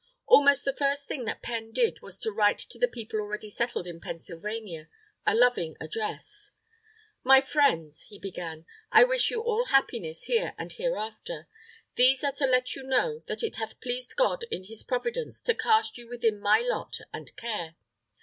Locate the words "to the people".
2.57-3.19